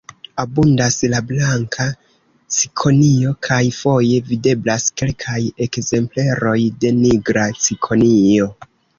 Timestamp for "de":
6.85-6.91